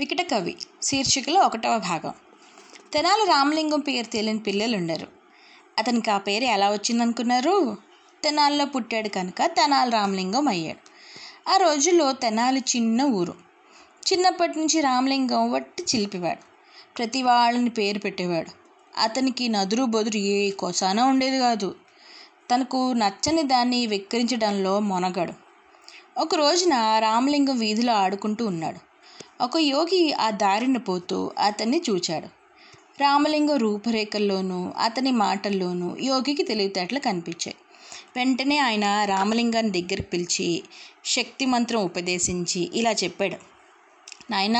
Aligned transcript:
వికట 0.00 0.30
కవి 0.30 0.56
శీర్షికలో 0.82 1.40
ఒకటవ 1.40 1.78
భాగం. 1.78 2.12
తెనాలి 2.92 3.26
రామలింగం 3.28 3.80
పేరు 3.80 4.06
తెలియని 4.06 4.38
పిల్లలు 4.38 4.76
ఉండరు 4.76 5.06
అతనికి 5.78 6.10
ఆ 6.10 6.18
పేరు 6.18 6.44
ఎలా 6.44 6.70
వచ్చిందనుకున్నారు? 6.70 7.76
తెనాలిలో 8.24 8.64
పుట్టాడు 8.64 9.08
కనుక 9.08 9.34
తెనాలి 9.42 9.90
రామలింగం 9.90 10.48
అయ్యాడు. 10.48 10.90
ఆ 11.50 11.56
రోజుల్లో 11.56 12.12
తెనాలి 12.12 12.60
చిన్న 12.60 13.02
ఊరు. 13.02 13.34
చిన్నప్పటి 14.12 14.58
నుంచి 14.58 14.80
రామలింగం 14.80 15.52
వట్టి 15.52 15.82
చిలిపివాడు. 15.82 16.38
ప్రతి 16.98 17.22
వాళ్ళని 17.22 17.70
పేరు 17.70 17.98
పెట్టేవాడు. 17.98 18.50
అతనికి 19.00 19.48
నదురు 19.48 19.84
బదురు 19.84 20.16
ఏ 20.16 20.50
కొసాన 20.50 21.00
ఉండేది 21.00 21.38
కాదు. 21.38 21.74
తనకు 22.54 22.92
నచ్చని 22.92 23.42
దాన్ని 23.42 23.86
వెక్కిరించడంలో 23.86 24.80
మొనగాడు. 24.80 25.32
ఒక 26.20 26.34
రోజున 26.34 26.98
రామలింగం 26.98 27.58
వీధిలో 27.58 27.92
ఆడుకుంటూ 27.92 28.46
ఉన్నాడు. 28.46 28.89
ఒక 29.40 29.56
యోగి 29.56 30.12
ఆ 30.12 30.30
దారిన 30.30 30.76
పోతూ 30.78 31.30
అతన్ని 31.38 31.82
చూచాడు. 31.90 32.28
రామలింగం 33.00 33.56
రూపురేఖల్లోనూ 33.56 34.72
అతని 34.78 35.10
మాటల్లోనూ 35.10 35.96
యోగికి 36.00 36.42
తెలివితేటలు 36.42 36.98
కనిపించాయి. 36.98 37.56
వెంటనే 38.16 38.58
ఆయన 38.58 39.04
రామలింగాన్ని 39.04 39.72
దగ్గరికి 39.72 40.08
పిలిచి 40.08 40.62
శక్తి 41.04 41.46
మంత్రం 41.46 41.80
ఉపదేశించి 41.82 42.70
ఇలా 42.74 42.92
చెప్పాడు. 42.92 43.38
నాయన 44.30 44.58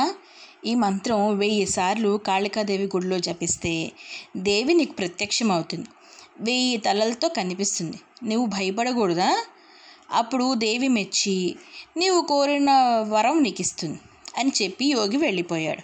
ఈ 0.67 0.75
మంత్రం 0.75 1.39
వెయ్యి 1.39 1.67
సార్లు 1.67 2.17
కాళికాదేవి 2.27 2.87
గుడిలో 2.87 3.19
జపిస్తే 3.19 3.93
దేవి 4.37 4.75
నీకు 4.75 4.93
ప్రత్యక్షం 4.93 5.53
అవుతుంది 5.53 5.89
వెయ్యి 6.41 6.77
తలలతో 6.77 7.29
కనిపిస్తుంది. 7.29 7.99
నువ్వు 8.25 8.47
భయపడకూడదా? 8.47 9.31
అప్పుడు 10.11 10.55
దేవి 10.55 10.89
మెచ్చి 10.89 11.57
నీవు 11.97 12.21
కోరిన 12.23 12.71
వరం 13.09 13.43
నీకు 13.43 13.61
ఇస్తుంది 13.61 13.99
అని 14.41 14.53
చెప్పి 14.63 14.87
యోగి 14.87 15.17
వెళ్ళిపోయాడు. 15.17 15.83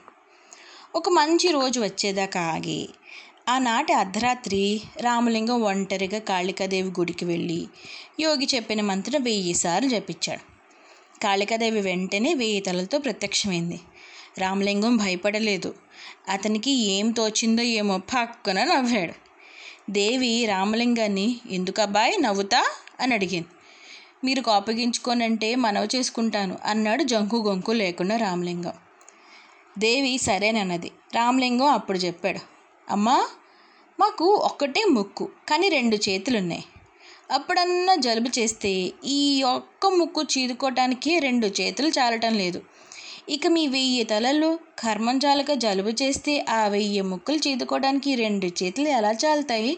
ఒక 0.97 1.09
మంచి 1.09 1.53
రోజు 1.53 1.81
వచ్చేదాకా 1.81 2.41
ఆగి 2.41 2.89
ఆనాటి 3.49 3.93
అర్ధరాత్రి 3.93 4.81
రామలింగం 5.01 5.63
ఒంటరిగా 5.63 6.19
కాళికాదేవి 6.19 6.89
గుడికి 6.89 7.25
వెళ్ళి 7.25 7.67
యోగి 8.21 8.49
చెప్పిన 8.55 8.81
మంత్రం 8.81 9.23
వెయ్యి 9.23 9.55
సార్లు 9.55 9.89
జపించాడు. 9.89 10.45
కాళికాదేవి 11.23 11.81
వెంటనే 11.81 12.35
వెయ్యి 12.35 12.61
తలలతో 12.61 12.99
ప్రత్యక్షమైంది. 12.99 13.81
రామలింగం 14.39 14.97
భయపడలేదు. 14.97 15.75
అతనికి 16.29 16.71
ఏం 16.71 17.11
తోచిందో 17.11 17.63
ఏమో 17.63 17.99
పక్కన 17.99 18.65
నవ్వాడు. 18.65 19.13
దేవి 19.93 20.47
రామలింగాన్ని 20.47 21.41
ఎందుకు 21.51 21.83
అబ్బాయి 21.83 22.17
నవ్వుతా 22.19 22.63
అని 23.01 23.15
అడిగింది. 23.15 23.49
మీరు 24.27 24.41
కోపగించుకోనంటే 24.41 25.49
మనవి 25.55 25.89
చేసుకుంటాను 25.97 26.59
అన్నాడు 26.65 27.03
జంకు 27.03 27.37
గొంకు 27.37 27.73
లేకుండా 27.73 28.17
రామలింగం. 28.17 28.73
దేవి 29.79 30.19
సరేనన్నది. 30.19 30.91
రామలింగం 31.15 31.67
అప్పుడు 31.67 31.99
చెప్పాడు. 31.99 32.41
అమ్మా 32.91 33.19
మాకు 34.01 34.25
ఒక్కటే 34.25 34.85
ముక్కు 34.91 35.29
కానీ 35.49 35.69
రెండు 35.69 35.97
చేతులున్నాయి. 35.97 36.65
అప్పుడన్నా 37.31 37.95
జలుబు 37.95 38.39
చేస్తే 38.39 38.73
ఈ 39.05 39.43
ఒక్క 39.43 39.87
ముక్కు 39.87 40.23
చీదుకోవటానికి 40.23 41.19
రెండు 41.19 41.47
చేతులు 41.47 41.89
చాలటం 41.89 42.35
లేదు. 42.35 42.63
ఇక 43.29 43.47
మీ 43.47 43.67
వెయ్యి 43.67 44.05
తలలు 44.05 44.59
కర్మంజాలక 44.79 45.53
జలుబు 45.53 45.89
చేస్తే 45.89 46.47
ఆ 46.49 46.67
వెయ్యి 46.67 47.01
ముక్కులు 47.01 47.39
చీదుకోవడానికి 47.49 48.15
రెండు 48.15 48.47
చేతులు 48.47 48.89
ఎలా 48.89 49.13
చాలుతాయి? 49.13 49.77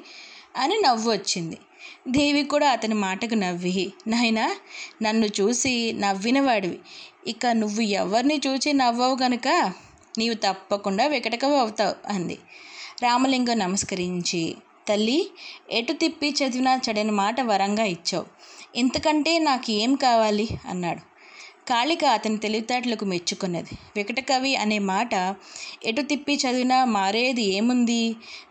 అని 0.56 0.74
నవ్వు 0.84 1.12
వచ్చింది. 1.12 1.58
దేవి 2.08 2.42
కూడా 2.42 2.70
అతని 2.70 2.94
మాటకు 2.94 3.34
నవ్వి 3.34 3.92
నాయనా 4.06 4.56
నన్ను 5.03 5.27
చూసి 5.27 5.92
నవ్వినవాడివి. 5.92 6.78
ఇక 7.27 7.47
నువ్వు 7.47 7.80
ఎవరిని 7.80 8.41
చూసి 8.47 8.72
నవ్వవు 8.72 9.17
గనుక 9.22 9.48
నీవు 10.19 10.34
తప్పకుండా 10.34 11.06
వికటకవు 11.06 11.55
అవుతావు 11.55 11.95
అంది. 12.08 12.39
రామలింగం 13.03 13.58
నమస్కరించి 13.58 14.56
తల్లి 14.89 15.30
ఎటు 15.70 15.92
తిప్పి 15.92 16.28
చదివినా 16.30 16.80
చెడని 16.89 17.11
మాట 17.11 17.40
వరంగా 17.40 17.85
ఇచ్చావు. 17.85 18.27
ఇంతకంటే 18.77 19.39
నాకు 19.39 19.70
ఏం 19.70 19.95
కావాలి? 19.95 20.48
అన్నాడు. 20.68 21.08
కాళిక 21.68 22.05
అతని 22.05 22.36
తెలివితేటలకు 22.36 23.05
మెచ్చుకున్నది. 23.05 23.74
వికటకవి 23.96 24.56
అనే 24.56 24.79
మాట 24.79 25.14
ఎటు 25.84 26.02
తిప్పి 26.02 26.34
చదివినా 26.34 26.84
మారేది 26.84 27.42
ఏముంది? 27.42 28.02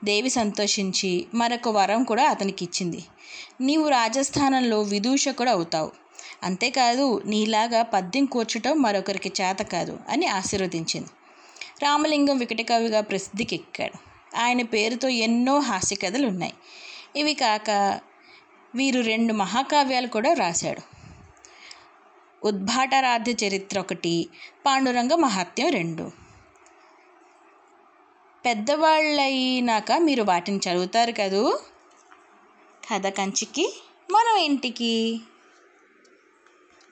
దేవి 0.03 0.29
సంతోషించి 0.29 1.11
మరొక 1.33 1.69
వరం 1.69 2.03
కూడా 2.03 2.25
అతనికి 2.29 2.66
ఇచ్చింది 2.66 3.01
నీవు 3.61 3.89
రాజస్థానంలో 3.89 4.81
విదూషకుడు 4.81 5.50
అవుతావు. 5.50 5.91
అంతేకాదు 6.44 7.22
నీలాగా 7.25 7.81
పద్యం 7.83 8.25
కూర్చటం 8.25 8.81
మరొకరికి 8.81 9.31
చేత 9.41 9.61
కాదు 9.61 9.99
అని 10.09 10.28
ఆశీర్వదించింది. 10.28 11.09
రామలింగం 11.84 12.38
వికటకవిగా 12.38 13.01
ప్రసిద్ధికి 13.01 13.55
ఎక్కాడు 13.55 13.97
ఆయన 14.38 14.61
పేరుతో 14.61 15.07
ఎన్నో 15.09 15.59
హాస్య 15.59 15.95
కథలు 15.95 16.28
ఉన్నాయి 16.28 16.53
ఇవి 17.16 17.34
కాక 17.34 17.69
వీరు 18.75 19.01
రెండు 19.01 19.34
మహాకావ్యాలు 19.34 20.07
కూడా 20.07 20.34
రాశాడు. 20.34 20.97
ఉద్భాటరాధ్య 22.43 23.47
చరిత్ర 23.47 23.79
ఒకటి 23.79 24.27
పాండురంగ 24.65 25.13
మహాత్యం 25.13 25.69
రెండు. 25.69 26.11
పెద్దవాళ్ళైనాక 28.45 29.91
మీరు 29.91 30.23
వాటిని 30.23 30.57
చదువుతారు 30.57 31.11
కదూ? 31.11 31.59
కథ 32.91 33.07
కంచికి 33.07 33.81
మనం 34.11 34.37
ఇంటికి. 34.37 35.21